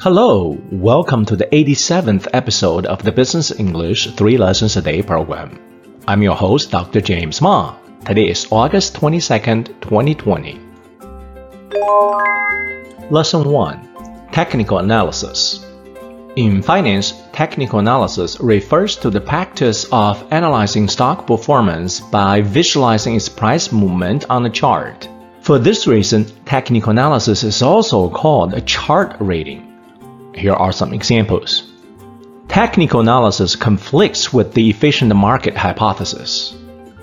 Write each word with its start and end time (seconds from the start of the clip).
Hello, 0.00 0.56
welcome 0.70 1.24
to 1.24 1.34
the 1.34 1.46
87th 1.46 2.28
episode 2.32 2.86
of 2.86 3.02
the 3.02 3.10
Business 3.10 3.50
English 3.50 4.14
3 4.14 4.38
Lessons 4.38 4.76
a 4.76 4.80
Day 4.80 5.02
program. 5.02 5.58
I'm 6.06 6.22
your 6.22 6.36
host, 6.36 6.70
Dr. 6.70 7.00
James 7.00 7.42
Ma. 7.42 7.74
Today 8.04 8.28
is 8.28 8.46
August 8.52 8.94
22nd, 8.94 9.66
2020. 9.80 10.60
Lesson 13.10 13.50
1 13.50 14.28
Technical 14.30 14.78
Analysis. 14.78 15.66
In 16.36 16.62
finance, 16.62 17.14
technical 17.32 17.80
analysis 17.80 18.38
refers 18.38 18.94
to 18.98 19.10
the 19.10 19.20
practice 19.20 19.84
of 19.90 20.24
analyzing 20.32 20.86
stock 20.86 21.26
performance 21.26 21.98
by 21.98 22.40
visualizing 22.40 23.16
its 23.16 23.28
price 23.28 23.72
movement 23.72 24.26
on 24.30 24.46
a 24.46 24.50
chart. 24.50 25.08
For 25.40 25.58
this 25.58 25.88
reason, 25.88 26.26
technical 26.44 26.90
analysis 26.90 27.42
is 27.42 27.62
also 27.62 28.08
called 28.08 28.54
a 28.54 28.60
chart 28.60 29.16
reading. 29.18 29.67
Here 30.38 30.54
are 30.54 30.70
some 30.70 30.94
examples. 30.94 31.64
Technical 32.46 33.00
analysis 33.00 33.56
conflicts 33.56 34.32
with 34.32 34.54
the 34.54 34.70
efficient 34.70 35.12
market 35.16 35.56
hypothesis. 35.56 36.54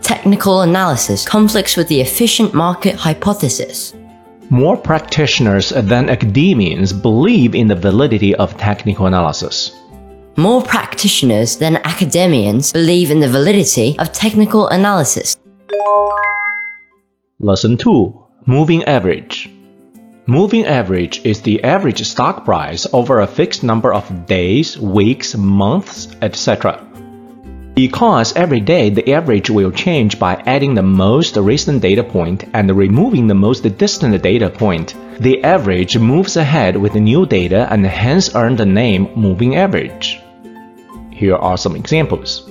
Technical 0.00 0.62
analysis 0.62 1.28
conflicts 1.28 1.76
with 1.76 1.88
the 1.88 2.00
efficient 2.00 2.54
market 2.54 2.94
hypothesis. 2.94 3.92
More 4.48 4.78
practitioners 4.78 5.68
than 5.68 6.08
academians 6.08 6.94
believe 6.94 7.54
in 7.54 7.68
the 7.68 7.76
validity 7.76 8.34
of 8.36 8.56
technical 8.56 9.04
analysis. 9.04 9.72
More 10.38 10.62
practitioners 10.62 11.58
than 11.58 11.76
academians 11.84 12.72
believe 12.72 13.10
in 13.10 13.20
the 13.20 13.28
validity 13.28 13.98
of 13.98 14.10
technical 14.12 14.68
analysis. 14.68 15.36
Lesson 17.40 17.76
2 17.76 18.24
Moving 18.46 18.82
Average 18.84 19.50
Moving 20.30 20.66
average 20.66 21.22
is 21.24 21.40
the 21.40 21.64
average 21.64 22.06
stock 22.06 22.44
price 22.44 22.86
over 22.92 23.20
a 23.20 23.26
fixed 23.26 23.64
number 23.64 23.94
of 23.94 24.26
days, 24.26 24.78
weeks, 24.78 25.34
months, 25.34 26.08
etc. 26.20 26.84
Because 27.74 28.36
every 28.36 28.60
day 28.60 28.90
the 28.90 29.14
average 29.14 29.48
will 29.48 29.70
change 29.70 30.18
by 30.18 30.34
adding 30.44 30.74
the 30.74 30.82
most 30.82 31.38
recent 31.38 31.80
data 31.80 32.04
point 32.04 32.44
and 32.52 32.76
removing 32.76 33.26
the 33.26 33.34
most 33.34 33.62
distant 33.78 34.22
data 34.22 34.50
point, 34.50 34.94
the 35.18 35.42
average 35.44 35.96
moves 35.96 36.36
ahead 36.36 36.76
with 36.76 36.94
new 36.94 37.24
data 37.24 37.66
and 37.70 37.86
hence 37.86 38.34
earned 38.34 38.58
the 38.58 38.66
name 38.66 39.08
moving 39.16 39.56
average. 39.56 40.20
Here 41.10 41.36
are 41.36 41.56
some 41.56 41.74
examples. 41.74 42.44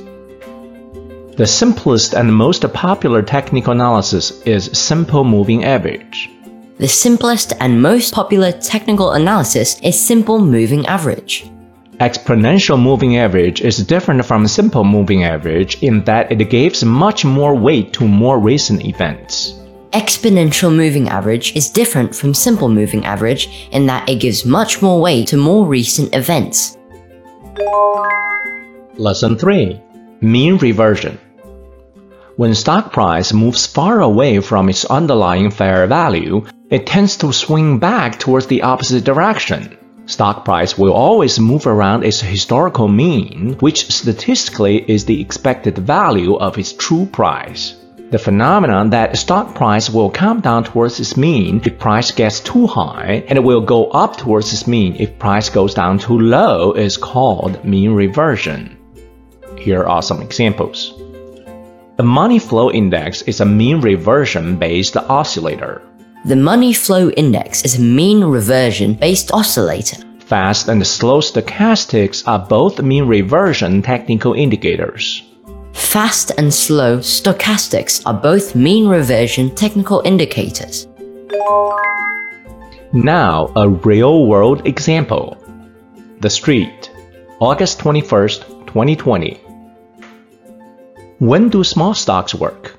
The 1.35 1.45
simplest 1.45 2.15
and 2.15 2.33
most 2.33 2.73
popular 2.73 3.21
technical 3.21 3.73
analysis 3.73 4.41
is 4.47 4.65
simple 4.75 5.23
moving 5.23 5.63
average. 5.63 6.31
The 6.79 6.87
simplest 6.87 7.53
and 7.59 7.81
most 7.81 8.13
popular 8.13 8.51
technical 8.51 9.13
analysis 9.13 9.79
is 9.81 9.99
simple 9.99 10.39
moving 10.39 10.85
average. 10.85 11.49
Exponential 11.99 12.79
moving 12.79 13.17
average 13.17 13.61
is 13.61 13.77
different 13.77 14.23
from 14.23 14.47
simple 14.47 14.83
moving 14.83 15.23
average 15.23 15.81
in 15.81 16.03
that 16.03 16.31
it 16.31 16.51
gives 16.51 16.85
much 16.85 17.25
more 17.25 17.55
weight 17.55 17.93
to 17.93 18.07
more 18.07 18.37
recent 18.37 18.85
events. 18.85 19.55
Exponential 19.93 20.71
moving 20.71 21.09
average 21.09 21.55
is 21.55 21.71
different 21.71 22.13
from 22.13 22.35
simple 22.35 22.69
moving 22.69 23.05
average 23.05 23.69
in 23.71 23.87
that 23.87 24.07
it 24.07 24.19
gives 24.19 24.45
much 24.45 24.79
more 24.79 25.01
weight 25.01 25.27
to 25.29 25.37
more 25.37 25.65
recent 25.65 26.13
events. 26.13 26.77
Lesson 28.99 29.35
3 29.35 29.81
Mean 30.21 30.57
Reversion 30.57 31.17
When 32.35 32.53
stock 32.53 32.93
price 32.93 33.33
moves 33.33 33.65
far 33.65 34.01
away 34.01 34.41
from 34.41 34.69
its 34.69 34.85
underlying 34.85 35.49
fair 35.49 35.87
value, 35.87 36.45
it 36.69 36.85
tends 36.85 37.15
to 37.17 37.31
swing 37.31 37.79
back 37.79 38.19
towards 38.19 38.47
the 38.47 38.61
opposite 38.61 39.05
direction. 39.05 39.77
Stock 40.05 40.43
price 40.43 40.77
will 40.77 40.93
always 40.93 41.39
move 41.39 41.65
around 41.65 42.03
its 42.03 42.19
historical 42.19 42.87
mean, 42.89 43.55
which 43.59 43.89
statistically 43.89 44.83
is 44.89 45.05
the 45.05 45.21
expected 45.21 45.77
value 45.77 46.35
of 46.35 46.57
its 46.57 46.73
true 46.73 47.05
price. 47.05 47.75
The 48.09 48.19
phenomenon 48.19 48.89
that 48.91 49.17
stock 49.17 49.53
price 49.55 49.89
will 49.89 50.09
come 50.09 50.39
down 50.39 50.63
towards 50.63 50.99
its 50.99 51.17
mean 51.17 51.61
if 51.65 51.77
price 51.77 52.11
gets 52.11 52.39
too 52.39 52.67
high 52.67 53.23
and 53.27 53.37
it 53.37 53.43
will 53.43 53.61
go 53.61 53.87
up 53.91 54.17
towards 54.17 54.51
its 54.53 54.67
mean 54.67 54.95
if 54.97 55.19
price 55.19 55.49
goes 55.49 55.73
down 55.73 55.99
too 55.99 56.19
low 56.19 56.71
is 56.73 56.95
called 56.95 57.63
mean 57.65 57.91
reversion. 57.91 58.77
Here 59.57 59.83
are 59.83 60.01
some 60.01 60.21
examples. 60.21 60.93
The 61.97 62.03
money 62.03 62.39
flow 62.39 62.71
index 62.71 63.23
is 63.23 63.41
a 63.41 63.45
mean 63.45 63.81
reversion 63.81 64.57
based 64.57 64.95
oscillator. 64.95 65.81
The 66.27 66.35
money 66.35 66.73
flow 66.73 67.09
index 67.11 67.63
is 67.63 67.79
a 67.79 67.81
mean 67.81 68.21
reversion 68.21 68.95
based 68.95 69.31
oscillator. 69.31 70.03
Fast 70.19 70.67
and 70.67 70.85
slow 70.85 71.21
stochastics 71.21 72.21
are 72.27 72.45
both 72.45 72.81
mean 72.81 73.07
reversion 73.07 73.81
technical 73.81 74.33
indicators. 74.33 75.23
Fast 75.71 76.31
and 76.37 76.53
slow 76.53 76.97
stochastics 76.97 78.05
are 78.05 78.13
both 78.13 78.55
mean 78.55 78.89
reversion 78.89 79.55
technical 79.55 80.01
indicators. 80.03 80.89
Now, 82.91 83.49
a 83.55 83.69
real 83.69 84.25
world 84.25 84.67
example. 84.67 85.37
The 86.19 86.29
Street, 86.29 86.91
August 87.39 87.79
21st, 87.79 88.67
2020. 88.67 89.39
When 91.19 91.47
do 91.47 91.63
small 91.63 91.93
stocks 91.93 92.35
work? 92.35 92.76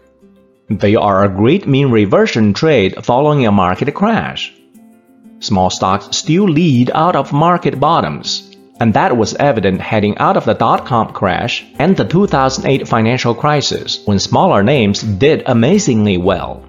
They 0.71 0.97
are 0.97 1.25
a 1.25 1.31
great 1.31 1.67
mean 1.67 1.91
reversion 1.91 2.53
trade 2.53 3.03
following 3.03 3.47
a 3.47 3.53
market 3.53 3.95
crash. 3.95 4.53
Small 5.41 5.71
stocks 5.71 6.15
still 6.15 6.45
lead 6.45 6.91
out 6.95 7.17
of 7.17 7.33
market 7.33 7.81
bottoms, 7.81 8.55
and 8.79 8.93
that 8.93 9.17
was 9.17 9.35
evident 9.37 9.81
heading 9.81 10.19
out 10.19 10.37
of 10.37 10.45
the 10.45 10.53
dot 10.53 10.85
com 10.85 11.15
crash 11.15 11.65
and 11.79 11.97
the 11.97 12.05
2008 12.05 12.87
financial 12.87 13.35
crisis 13.35 14.03
when 14.05 14.19
smaller 14.19 14.63
names 14.63 15.01
did 15.01 15.43
amazingly 15.47 16.19
well. 16.19 16.63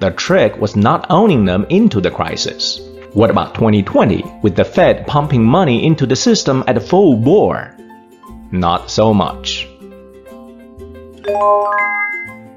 The 0.00 0.10
trick 0.10 0.60
was 0.60 0.74
not 0.74 1.06
owning 1.08 1.44
them 1.44 1.64
into 1.68 2.00
the 2.00 2.10
crisis. 2.10 2.80
What 3.12 3.30
about 3.30 3.54
2020 3.54 4.24
with 4.42 4.56
the 4.56 4.64
Fed 4.64 5.06
pumping 5.06 5.44
money 5.44 5.86
into 5.86 6.06
the 6.06 6.16
system 6.16 6.64
at 6.66 6.82
full 6.82 7.14
bore? 7.14 7.76
Not 8.50 8.90
so 8.90 9.14
much. 9.14 9.68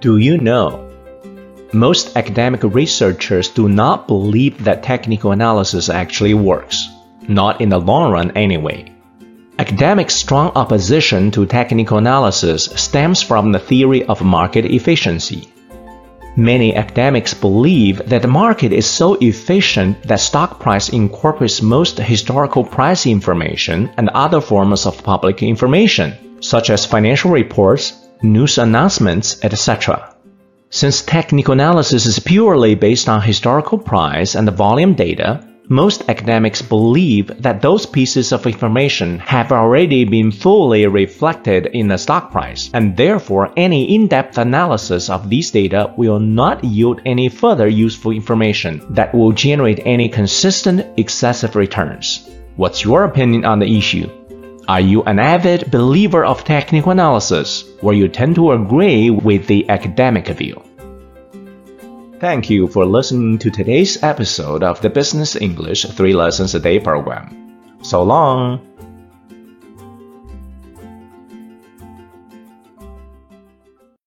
Do 0.05 0.17
you 0.17 0.37
know? 0.37 0.87
Most 1.73 2.15
academic 2.15 2.61
researchers 2.61 3.49
do 3.49 3.67
not 3.67 4.07
believe 4.07 4.63
that 4.63 4.83
technical 4.83 5.31
analysis 5.31 5.89
actually 5.89 6.35
works, 6.35 6.89
not 7.27 7.59
in 7.59 7.69
the 7.69 7.79
long 7.79 8.11
run 8.11 8.29
anyway. 8.37 8.93
Academic 9.57 10.11
strong 10.11 10.51
opposition 10.53 11.31
to 11.31 11.47
technical 11.47 11.97
analysis 11.97 12.65
stems 12.75 13.23
from 13.23 13.51
the 13.51 13.57
theory 13.57 14.03
of 14.03 14.21
market 14.21 14.65
efficiency. 14.65 15.51
Many 16.37 16.75
academics 16.75 17.33
believe 17.33 17.97
that 18.07 18.21
the 18.21 18.27
market 18.27 18.71
is 18.73 18.85
so 18.85 19.15
efficient 19.15 20.03
that 20.03 20.19
stock 20.19 20.59
price 20.59 20.89
incorporates 20.89 21.63
most 21.63 21.97
historical 21.97 22.63
price 22.63 23.07
information 23.07 23.89
and 23.97 24.09
other 24.09 24.39
forms 24.39 24.85
of 24.85 25.03
public 25.03 25.41
information, 25.41 26.13
such 26.41 26.69
as 26.69 26.85
financial 26.85 27.31
reports, 27.31 28.04
news 28.25 28.57
announcements, 28.57 29.43
etc. 29.43 30.15
Since 30.69 31.03
technical 31.03 31.53
analysis 31.53 32.05
is 32.05 32.19
purely 32.19 32.75
based 32.75 33.07
on 33.07 33.21
historical 33.21 33.77
price 33.77 34.35
and 34.35 34.49
volume 34.49 34.93
data, 34.93 35.47
most 35.69 36.09
academics 36.09 36.61
believe 36.61 37.41
that 37.41 37.61
those 37.61 37.85
pieces 37.85 38.31
of 38.31 38.45
information 38.45 39.19
have 39.19 39.51
already 39.51 40.05
been 40.05 40.31
fully 40.31 40.85
reflected 40.85 41.67
in 41.67 41.87
the 41.87 41.97
stock 41.97 42.31
price, 42.31 42.69
and 42.73 42.95
therefore 42.95 43.51
any 43.57 43.95
in-depth 43.95 44.37
analysis 44.37 45.09
of 45.09 45.29
these 45.29 45.49
data 45.51 45.91
will 45.97 46.19
not 46.19 46.63
yield 46.63 47.01
any 47.05 47.29
further 47.29 47.67
useful 47.67 48.11
information 48.11 48.81
that 48.91 49.13
will 49.13 49.31
generate 49.31 49.81
any 49.85 50.09
consistent 50.09 50.85
excessive 50.97 51.55
returns. 51.55 52.29
What's 52.57 52.83
your 52.83 53.03
opinion 53.03 53.43
on 53.43 53.59
the 53.59 53.77
issue? 53.77 54.09
Are 54.67 54.81
you 54.81 55.03
an 55.03 55.19
avid 55.19 55.69
believer 55.69 56.25
of 56.25 56.43
technical 56.43 56.91
analysis, 56.91 57.65
or 57.83 57.93
you 57.93 58.07
tend 58.07 58.33
to 58.35 58.51
agree 58.51 59.11
with 59.11 59.45
the 59.45 59.69
academic 59.69 60.27
view? 60.29 60.59
Thank 62.19 62.49
you 62.49 62.67
for 62.67 62.83
listening 62.83 63.37
to 63.39 63.51
today's 63.51 64.01
episode 64.01 64.63
of 64.63 64.81
the 64.81 64.89
Business 64.89 65.35
English 65.35 65.85
3 65.85 66.13
Lessons 66.13 66.55
a 66.55 66.59
Day 66.59 66.79
program. 66.79 67.77
So 67.83 68.01
long! 68.01 68.74